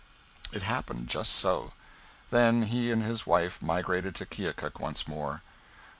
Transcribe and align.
It 0.51 0.63
happened 0.63 1.09
just 1.09 1.31
so. 1.31 1.73
Then 2.31 2.63
he 2.63 2.89
and 2.91 3.03
his 3.03 3.27
wife 3.27 3.61
migrated 3.61 4.15
to 4.15 4.25
Keokuk 4.25 4.79
once 4.79 5.07
more. 5.07 5.43